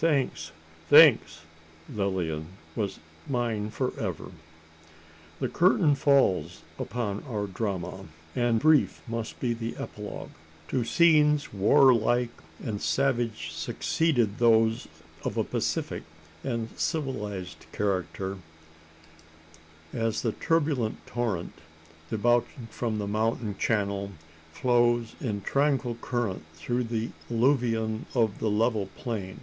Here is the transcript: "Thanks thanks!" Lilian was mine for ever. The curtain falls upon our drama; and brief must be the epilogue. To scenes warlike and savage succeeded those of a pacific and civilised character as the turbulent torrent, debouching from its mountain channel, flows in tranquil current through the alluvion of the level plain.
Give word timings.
"Thanks 0.00 0.52
thanks!" 0.88 1.40
Lilian 1.90 2.50
was 2.76 3.00
mine 3.28 3.68
for 3.70 3.92
ever. 3.98 4.30
The 5.40 5.48
curtain 5.48 5.96
falls 5.96 6.62
upon 6.78 7.24
our 7.28 7.48
drama; 7.48 8.04
and 8.36 8.60
brief 8.60 9.02
must 9.08 9.40
be 9.40 9.54
the 9.54 9.76
epilogue. 9.76 10.30
To 10.68 10.84
scenes 10.84 11.52
warlike 11.52 12.30
and 12.62 12.80
savage 12.80 13.50
succeeded 13.50 14.38
those 14.38 14.86
of 15.24 15.36
a 15.36 15.42
pacific 15.42 16.04
and 16.44 16.68
civilised 16.78 17.66
character 17.72 18.38
as 19.92 20.22
the 20.22 20.30
turbulent 20.30 21.04
torrent, 21.08 21.54
debouching 22.08 22.68
from 22.70 23.02
its 23.02 23.10
mountain 23.10 23.58
channel, 23.58 24.12
flows 24.52 25.16
in 25.20 25.40
tranquil 25.40 25.96
current 26.00 26.44
through 26.54 26.84
the 26.84 27.10
alluvion 27.28 28.04
of 28.14 28.38
the 28.38 28.48
level 28.48 28.88
plain. 28.96 29.40